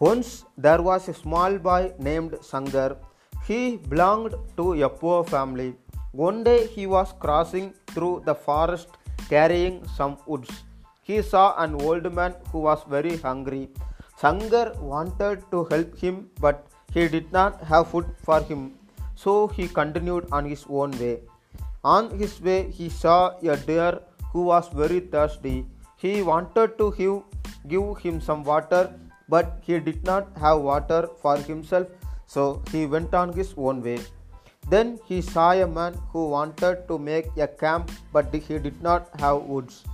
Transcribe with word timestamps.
Once 0.00 0.44
there 0.56 0.80
was 0.80 1.08
a 1.08 1.14
small 1.14 1.58
boy 1.58 1.92
named 1.98 2.34
Sangar. 2.40 2.96
He 3.46 3.78
belonged 3.92 4.34
to 4.56 4.80
a 4.84 4.88
poor 4.88 5.24
family. 5.24 5.74
One 6.12 6.44
day 6.44 6.68
he 6.68 6.86
was 6.86 7.12
crossing 7.18 7.74
through 7.88 8.22
the 8.24 8.34
forest 8.34 8.88
carrying 9.28 9.84
some 9.96 10.16
woods. 10.26 10.50
He 11.02 11.20
saw 11.20 11.46
an 11.64 11.74
old 11.74 12.12
man 12.14 12.34
who 12.52 12.60
was 12.60 12.84
very 12.88 13.16
hungry. 13.16 13.70
Sangar 14.20 14.78
wanted 14.80 15.42
to 15.50 15.64
help 15.64 15.98
him, 15.98 16.30
but 16.40 16.66
he 16.92 17.08
did 17.08 17.32
not 17.32 17.60
have 17.62 17.88
food 17.88 18.06
for 18.22 18.40
him, 18.40 18.74
so 19.16 19.48
he 19.48 19.66
continued 19.66 20.28
on 20.30 20.44
his 20.44 20.64
own 20.68 20.92
way. 21.00 21.20
On 21.82 22.10
his 22.18 22.40
way, 22.40 22.70
he 22.70 22.88
saw 22.88 23.36
a 23.42 23.56
deer 23.56 24.00
who 24.32 24.44
was 24.44 24.68
very 24.68 25.00
thirsty. 25.00 25.66
He 25.96 26.22
wanted 26.22 26.78
to 26.78 27.24
give, 27.66 27.98
him 27.98 28.20
some 28.20 28.44
water, 28.44 28.94
but 29.28 29.58
he 29.66 29.78
did 29.78 30.04
not 30.04 30.26
have 30.42 30.60
water 30.60 31.08
for 31.22 31.36
himself, 31.36 31.86
so 32.26 32.62
he 32.72 32.86
went 32.86 33.14
on 33.14 33.32
his 33.32 33.54
own 33.56 33.82
way. 33.82 33.98
Then 34.70 34.98
he 35.06 35.20
saw 35.22 35.52
a 35.52 35.66
man 35.66 35.94
who 36.12 36.28
wanted 36.28 36.86
to 36.88 36.98
make 36.98 37.28
a 37.36 37.46
camp, 37.46 37.90
but 38.12 38.34
he 38.34 38.58
did 38.58 38.82
not 38.82 39.08
have 39.20 39.42
woods. 39.42 39.84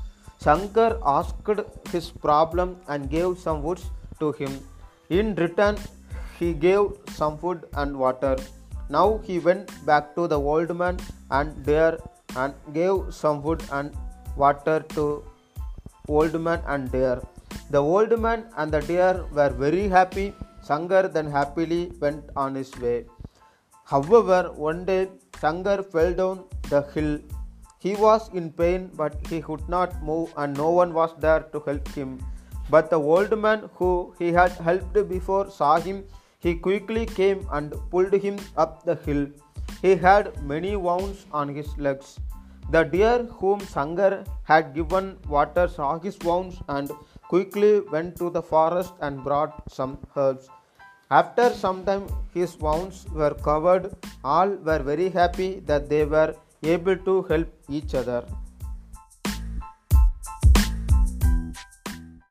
Shankar 0.43 0.99
asked 1.05 1.51
his 1.91 2.11
problem 2.11 2.77
and 2.89 3.09
gave 3.09 3.39
some 3.39 3.63
woods 3.63 3.85
to 4.21 4.33
him. 4.33 4.59
In 5.09 5.35
return, 5.37 5.77
he 6.39 6.53
gave 6.53 6.87
some 7.11 7.39
food 7.39 7.65
and 7.75 7.97
water. 7.97 8.37
Now 8.89 9.21
he 9.25 9.39
went 9.39 9.71
back 9.87 10.15
to 10.17 10.27
the 10.29 10.39
old 10.39 10.77
man 10.77 10.99
and 11.31 11.65
deer 11.65 11.99
and 12.37 12.53
gave 12.73 12.97
some 13.11 13.43
food 13.43 13.63
and 13.73 13.95
water 14.37 14.81
to 14.97 15.25
old 16.09 16.39
man 16.41 16.63
and 16.67 16.91
deer. 16.91 17.23
The 17.71 17.79
old 17.79 18.19
man 18.21 18.47
and 18.57 18.73
the 18.73 18.81
deer 18.81 19.25
were 19.33 19.51
very 19.51 19.89
happy. 19.89 20.35
Sangar 20.63 21.09
then 21.13 21.31
happily 21.31 21.93
went 22.01 22.25
on 22.37 22.55
his 22.55 22.77
way. 22.79 23.07
However, 23.85 24.53
one 24.55 24.85
day 24.85 25.09
Sangar 25.41 25.83
fell 25.83 26.13
down 26.15 26.45
the 26.71 26.83
hill. 26.95 27.19
He 27.79 27.95
was 27.97 28.31
in 28.33 28.51
pain, 28.51 28.91
but 28.95 29.15
he 29.29 29.41
could 29.43 29.69
not 29.69 30.03
move, 30.03 30.33
and 30.37 30.57
no 30.57 30.71
one 30.71 30.95
was 30.95 31.11
there 31.19 31.41
to 31.53 31.61
help 31.67 31.89
him. 31.89 32.19
But 32.71 32.89
the 32.89 32.99
old 32.99 33.39
man 33.39 33.69
who 33.75 34.15
he 34.19 34.33
had 34.33 34.53
helped 34.53 34.95
before 35.09 35.51
saw 35.51 35.79
him. 35.79 36.05
He 36.39 36.55
quickly 36.55 37.07
came 37.07 37.47
and 37.53 37.75
pulled 37.91 38.13
him 38.13 38.39
up 38.57 38.85
the 38.85 38.95
hill. 38.95 39.27
He 39.83 39.97
had 39.97 40.43
many 40.43 40.77
wounds 40.77 41.27
on 41.33 41.49
his 41.49 41.77
legs. 41.77 42.19
The 42.71 42.85
deer 42.85 43.25
whom 43.39 43.61
Sangar 43.61 44.25
had 44.45 44.75
given 44.75 45.19
water 45.29 45.69
saw 45.69 45.99
his 45.99 46.19
wounds 46.21 46.61
and 46.69 46.91
quickly 47.29 47.81
went 47.81 48.17
to 48.17 48.31
the 48.31 48.43
forest 48.43 48.95
and 49.01 49.23
brought 49.23 49.71
some 49.71 49.99
herbs. 50.17 50.49
After 51.11 51.51
some 51.51 51.85
time, 51.85 52.07
his 52.33 52.57
wounds 52.59 53.07
were 53.13 53.35
covered. 53.35 53.95
All 54.25 54.49
were 54.49 54.79
very 54.79 55.11
happy 55.11 55.61
that 55.67 55.89
they 55.89 56.05
were 56.05 56.35
able 56.63 56.97
to 56.97 57.23
help 57.23 57.49
each 57.69 57.95
other. 57.95 58.25